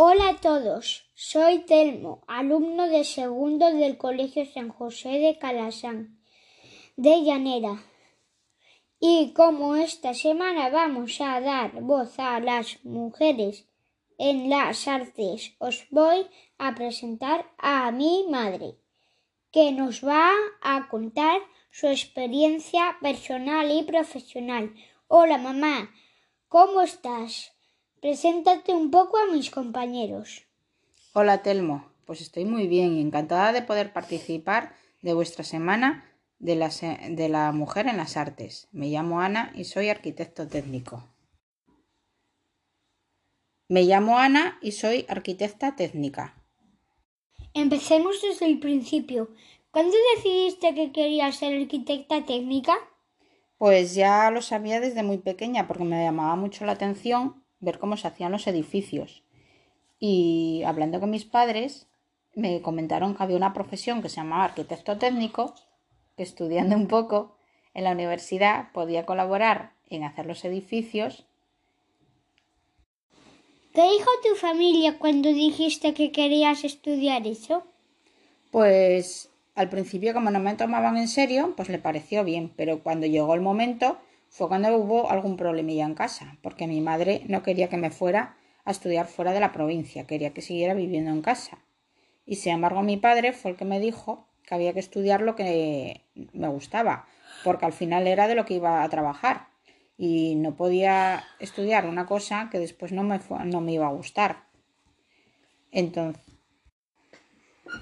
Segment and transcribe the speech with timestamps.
[0.00, 6.20] Hola a todos, soy Telmo, alumno de segundo del Colegio San José de Calasán,
[6.96, 7.82] de Llanera.
[9.00, 13.66] Y como esta semana vamos a dar voz a las mujeres
[14.18, 16.28] en las artes, os voy
[16.58, 18.76] a presentar a mi madre,
[19.50, 20.30] que nos va
[20.62, 21.40] a contar
[21.72, 24.72] su experiencia personal y profesional.
[25.08, 25.90] Hola mamá,
[26.46, 27.57] ¿cómo estás?
[28.00, 30.46] Preséntate un poco a mis compañeros.
[31.14, 36.04] Hola Telmo, pues estoy muy bien y encantada de poder participar de vuestra semana
[36.38, 38.68] de la, de la mujer en las artes.
[38.70, 41.02] Me llamo Ana y soy arquitecto técnico.
[43.68, 46.40] Me llamo Ana y soy arquitecta técnica.
[47.52, 49.30] Empecemos desde el principio.
[49.72, 52.74] ¿Cuándo decidiste que querías ser arquitecta técnica?
[53.56, 57.96] Pues ya lo sabía desde muy pequeña porque me llamaba mucho la atención ver cómo
[57.96, 59.22] se hacían los edificios.
[59.98, 61.88] Y hablando con mis padres,
[62.34, 65.54] me comentaron que había una profesión que se llamaba arquitecto técnico
[66.16, 67.38] estudiando un poco
[67.74, 71.26] en la universidad podía colaborar en hacer los edificios.
[73.72, 77.62] ¿Qué dijo tu familia cuando dijiste que querías estudiar eso?
[78.50, 83.06] Pues al principio como no me tomaban en serio, pues le pareció bien, pero cuando
[83.06, 87.68] llegó el momento fue cuando hubo algún problemilla en casa, porque mi madre no quería
[87.68, 91.58] que me fuera a estudiar fuera de la provincia, quería que siguiera viviendo en casa.
[92.26, 95.36] Y sin embargo mi padre fue el que me dijo que había que estudiar lo
[95.36, 97.06] que me gustaba,
[97.44, 99.48] porque al final era de lo que iba a trabajar
[99.96, 104.44] y no podía estudiar una cosa que después no me, no me iba a gustar.
[105.70, 106.22] Entonces.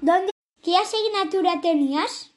[0.00, 0.30] ¿Dónde,
[0.62, 2.32] ¿Qué asignatura tenías?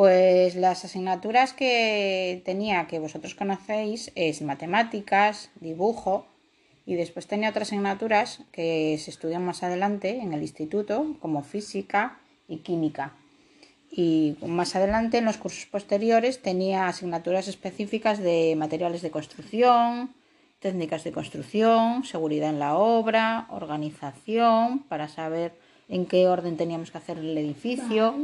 [0.00, 6.24] Pues las asignaturas que tenía, que vosotros conocéis, es matemáticas, dibujo,
[6.86, 12.18] y después tenía otras asignaturas que se estudian más adelante en el instituto, como física
[12.48, 13.12] y química.
[13.90, 20.14] Y más adelante en los cursos posteriores tenía asignaturas específicas de materiales de construcción,
[20.60, 25.52] técnicas de construcción, seguridad en la obra, organización, para saber
[25.90, 28.14] en qué orden teníamos que hacer el edificio,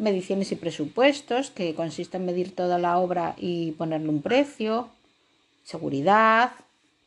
[0.00, 4.88] mediciones y presupuestos, que consiste en medir toda la obra y ponerle un precio,
[5.62, 6.52] seguridad,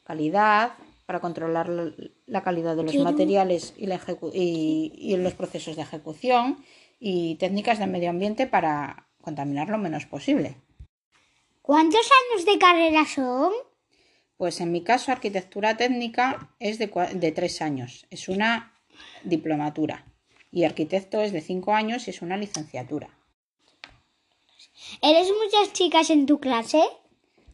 [0.05, 0.73] calidad,
[1.05, 1.69] para controlar
[2.27, 3.99] la calidad de los materiales y, la
[4.33, 6.63] y, y los procesos de ejecución
[6.99, 10.55] y técnicas de medio ambiente para contaminar lo menos posible.
[11.61, 13.51] ¿Cuántos años de carrera son?
[14.37, 18.73] Pues en mi caso, arquitectura técnica es de, de tres años, es una
[19.23, 20.05] diplomatura.
[20.53, 23.09] Y arquitecto es de cinco años y es una licenciatura.
[25.01, 26.81] ¿Eres muchas chicas en tu clase?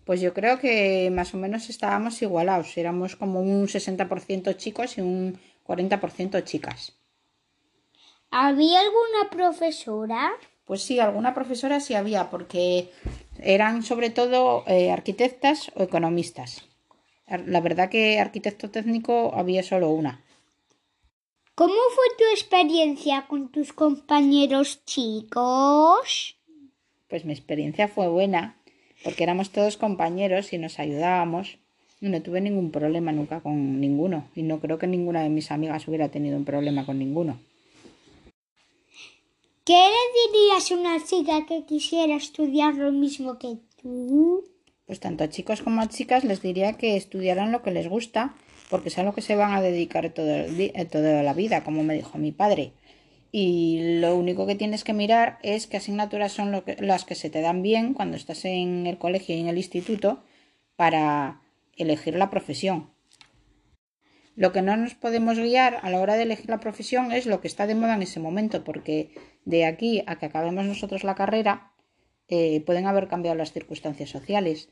[0.03, 2.77] Pues yo creo que más o menos estábamos igualados.
[2.77, 6.93] Éramos como un 60% chicos y un 40% chicas.
[8.31, 10.31] ¿Había alguna profesora?
[10.66, 12.91] Pues sí, alguna profesora sí había, porque
[13.39, 16.66] eran sobre todo eh, arquitectas o economistas.
[17.45, 20.21] La verdad que arquitecto técnico había solo una.
[21.59, 26.38] ¿Cómo fue tu experiencia con tus compañeros chicos?
[27.09, 28.56] Pues mi experiencia fue buena,
[29.03, 31.58] porque éramos todos compañeros y nos ayudábamos.
[32.00, 34.30] No tuve ningún problema nunca con ninguno.
[34.36, 37.38] Y no creo que ninguna de mis amigas hubiera tenido un problema con ninguno.
[39.66, 44.46] ¿Qué le dirías a una chica que quisiera estudiar lo mismo que tú?
[44.86, 48.34] Pues tanto a chicos como a chicas les diría que estudiaran lo que les gusta,
[48.69, 50.46] porque es a lo que se van a dedicar todo
[50.91, 52.74] toda la vida, como me dijo mi padre.
[53.31, 57.41] Y lo único que tienes que mirar es qué asignaturas son las que se te
[57.41, 60.24] dan bien cuando estás en el colegio y en el instituto
[60.75, 61.41] para
[61.75, 62.90] elegir la profesión.
[64.35, 67.41] Lo que no nos podemos guiar a la hora de elegir la profesión es lo
[67.41, 69.12] que está de moda en ese momento, porque
[69.46, 71.74] de aquí a que acabemos nosotros la carrera
[72.29, 74.69] eh, pueden haber cambiado las circunstancias sociales.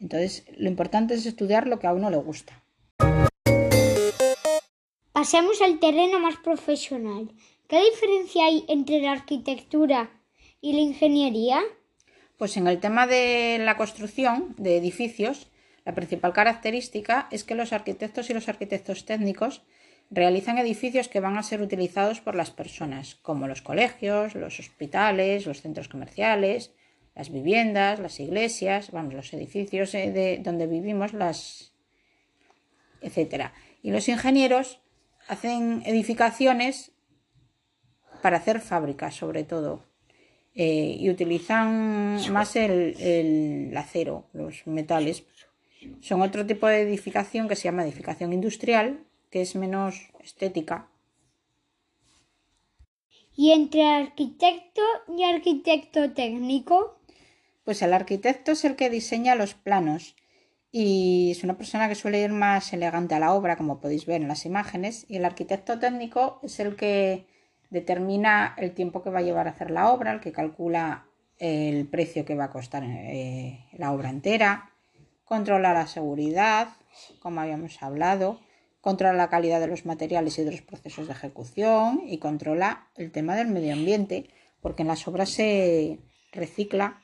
[0.00, 2.63] Entonces, lo importante es estudiar lo que a uno le gusta.
[5.24, 7.32] Pasemos al terreno más profesional.
[7.66, 10.10] ¿Qué diferencia hay entre la arquitectura
[10.60, 11.62] y la ingeniería?
[12.36, 15.50] Pues en el tema de la construcción de edificios,
[15.86, 19.62] la principal característica es que los arquitectos y los arquitectos técnicos
[20.10, 25.46] realizan edificios que van a ser utilizados por las personas, como los colegios, los hospitales,
[25.46, 26.74] los centros comerciales,
[27.14, 31.72] las viviendas, las iglesias, vamos, los edificios eh, de donde vivimos, las
[33.00, 33.54] etcétera.
[33.82, 34.83] Y los ingenieros
[35.28, 36.92] hacen edificaciones
[38.22, 39.84] para hacer fábricas, sobre todo,
[40.54, 45.24] eh, y utilizan más el acero, los metales
[46.00, 50.88] son otro tipo de edificación que se llama edificación industrial, que es menos estética.
[53.36, 54.82] ¿Y entre arquitecto
[55.16, 56.98] y arquitecto técnico?
[57.64, 60.14] Pues el arquitecto es el que diseña los planos
[60.76, 64.20] y es una persona que suele ir más elegante a la obra, como podéis ver
[64.20, 67.28] en las imágenes, y el arquitecto técnico es el que
[67.70, 71.06] determina el tiempo que va a llevar a hacer la obra, el que calcula
[71.38, 74.72] el precio que va a costar eh, la obra entera,
[75.24, 76.70] controla la seguridad,
[77.20, 78.40] como habíamos hablado,
[78.80, 83.12] controla la calidad de los materiales y de los procesos de ejecución y controla el
[83.12, 84.28] tema del medio ambiente,
[84.60, 86.00] porque en las obras se
[86.32, 87.00] recicla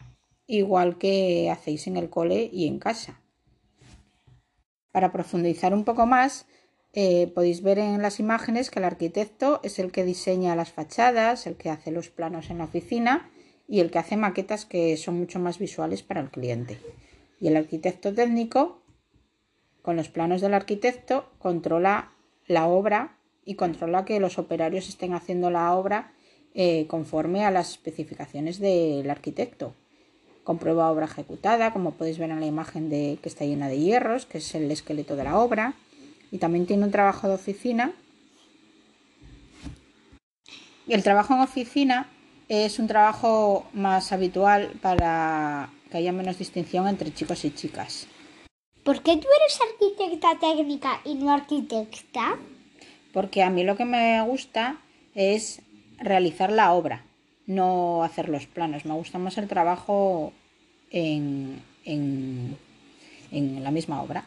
[0.48, 3.19] igual que hacéis en el cole y en casa.
[4.92, 6.46] Para profundizar un poco más,
[6.92, 11.46] eh, podéis ver en las imágenes que el arquitecto es el que diseña las fachadas,
[11.46, 13.30] el que hace los planos en la oficina
[13.68, 16.78] y el que hace maquetas que son mucho más visuales para el cliente.
[17.40, 18.82] Y el arquitecto técnico,
[19.82, 22.12] con los planos del arquitecto, controla
[22.46, 26.12] la obra y controla que los operarios estén haciendo la obra
[26.52, 29.74] eh, conforme a las especificaciones del arquitecto
[30.44, 34.26] comprueba obra ejecutada, como podéis ver en la imagen de que está llena de hierros,
[34.26, 35.74] que es el esqueleto de la obra,
[36.30, 37.92] y también tiene un trabajo de oficina.
[40.86, 42.08] Y el trabajo en oficina
[42.48, 48.06] es un trabajo más habitual para que haya menos distinción entre chicos y chicas.
[48.84, 52.38] ¿Por qué tú eres arquitecta técnica y no arquitecta?
[53.12, 54.78] Porque a mí lo que me gusta
[55.14, 55.60] es
[55.98, 57.04] realizar la obra
[57.46, 58.84] no hacer los planos.
[58.84, 60.32] Me gusta más el trabajo
[60.90, 62.56] en, en,
[63.62, 64.24] la misma obra.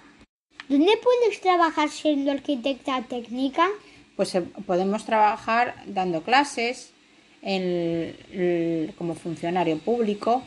[0.69, 3.68] ¿Dónde puedes trabajar siendo arquitecta técnica?
[4.15, 6.94] Pues eh, podemos trabajar dando clases
[7.42, 10.44] en, como funcionario público,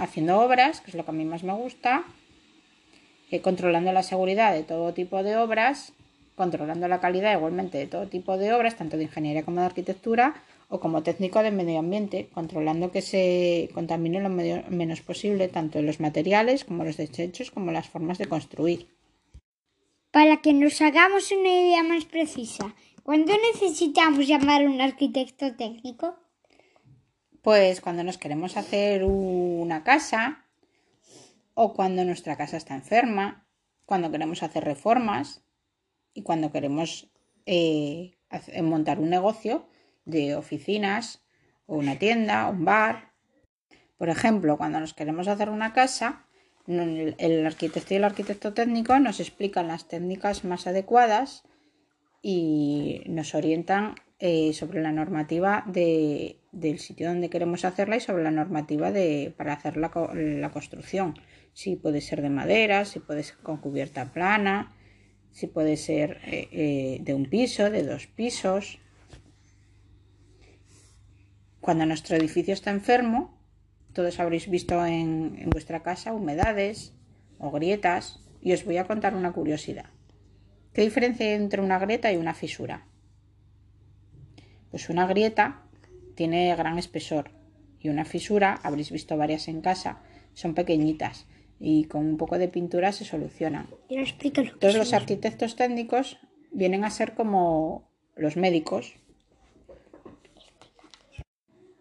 [0.00, 2.04] haciendo obras, que es lo que a mí más me gusta,
[3.30, 5.92] eh, controlando la seguridad de todo tipo de obras,
[6.34, 10.34] controlando la calidad igualmente de todo tipo de obras, tanto de ingeniería como de arquitectura,
[10.68, 15.98] o como técnico de medio ambiente, controlando que se contamine lo menos posible tanto los
[15.98, 18.80] materiales como los desechos como las formas de construir.
[20.10, 26.16] Para que nos hagamos una idea más precisa, ¿cuándo necesitamos llamar a un arquitecto técnico?
[27.40, 30.44] Pues cuando nos queremos hacer una casa
[31.54, 33.46] o cuando nuestra casa está enferma,
[33.86, 35.42] cuando queremos hacer reformas
[36.12, 37.10] y cuando queremos
[37.46, 38.12] eh,
[38.62, 39.66] montar un negocio
[40.08, 41.22] de oficinas
[41.66, 43.12] o una tienda, un bar.
[43.96, 46.26] Por ejemplo, cuando nos queremos hacer una casa,
[46.66, 51.44] el arquitecto y el arquitecto técnico nos explican las técnicas más adecuadas
[52.20, 58.24] y nos orientan eh, sobre la normativa de, del sitio donde queremos hacerla y sobre
[58.24, 59.90] la normativa de, para hacer la,
[60.52, 61.14] construcción.
[61.52, 64.74] Si puede ser de madera, si puede ser con cubierta plana,
[65.30, 68.80] si puede ser eh, eh, de un piso, de dos pisos.
[71.68, 73.38] Cuando nuestro edificio está enfermo,
[73.92, 76.94] todos habréis visto en, vuestra casa humedades
[77.38, 79.84] o grietas y os voy a contar una curiosidad.
[80.72, 82.86] ¿Qué diferencia hay entre una grieta y una fisura?
[84.70, 85.60] Pues una grieta
[86.14, 87.32] tiene gran espesor
[87.78, 90.00] y una fisura, habréis visto varias en casa,
[90.32, 91.26] son pequeñitas
[91.60, 93.68] y con un poco de pintura se solucionan.
[94.58, 96.18] Todos los arquitectos técnicos
[96.50, 98.94] vienen a ser como los médicos,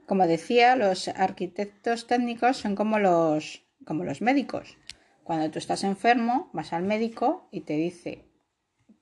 [0.07, 4.77] como decía, los arquitectos técnicos son como los, como los médicos.
[5.25, 8.23] Cuando tú estás enfermo, vas al médico y te dice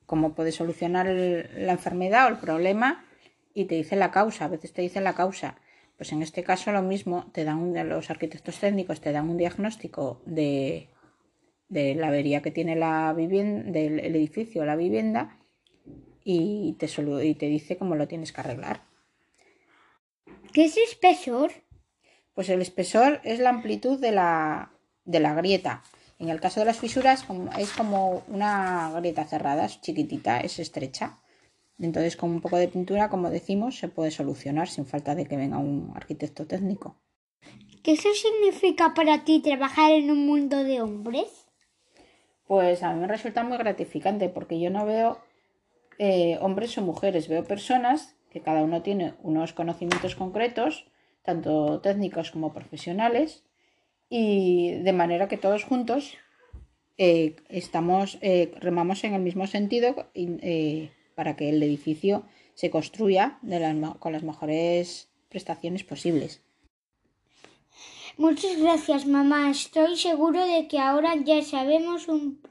[0.07, 3.05] cómo puedes solucionar la enfermedad o el problema
[3.53, 4.45] y te dice la causa.
[4.45, 5.57] A veces te dice la causa.
[5.95, 10.24] Pues en este caso lo mismo, te dan los arquitectos técnicos te dan un diagnóstico
[10.25, 10.89] de,
[11.69, 15.38] de la avería que tiene la vivienda, del edificio o la vivienda
[16.24, 16.88] y te,
[17.24, 18.85] y te dice cómo lo tienes que arreglar.
[20.55, 21.51] ¿Qué es espesor?
[22.33, 24.71] Pues el espesor es la amplitud de la,
[25.03, 25.83] de la grieta.
[26.17, 27.25] En el caso de las fisuras
[27.59, 31.17] es como una grieta cerrada, es chiquitita, es estrecha.
[31.77, 35.35] Entonces con un poco de pintura, como decimos, se puede solucionar sin falta de que
[35.35, 36.95] venga un arquitecto técnico.
[37.83, 41.50] ¿Qué eso significa para ti trabajar en un mundo de hombres?
[42.47, 45.19] Pues a mí me resulta muy gratificante porque yo no veo
[45.97, 50.86] eh, hombres o mujeres, veo personas que cada uno tiene unos conocimientos concretos,
[51.24, 53.46] tanto técnicos como profesionales,
[54.10, 56.18] y de manera que todos juntos
[56.98, 62.25] eh, estamos, eh, remamos en el mismo sentido eh, para que el edificio
[62.56, 63.39] se construya
[64.00, 66.42] con las mejores prestaciones posibles.
[68.18, 69.50] Muchas gracias, mamá.
[69.50, 72.42] Estoy seguro de que ahora ya sabemos un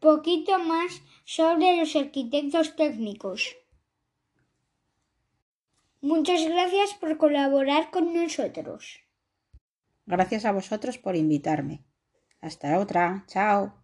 [0.00, 3.58] poquito más sobre los arquitectos técnicos.
[6.00, 9.00] Muchas gracias por colaborar con nosotros.
[10.06, 11.84] Gracias a vosotros por invitarme.
[12.40, 13.24] Hasta otra.
[13.26, 13.74] Chao.